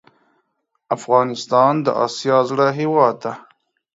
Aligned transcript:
افغانستان 0.95 1.73
د 1.85 1.87
اسیا 2.05 2.37
زړه 2.49 2.67
هیواد 2.79 3.15
ده 3.23 3.33